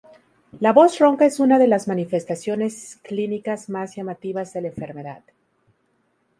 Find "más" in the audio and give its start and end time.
3.69-3.95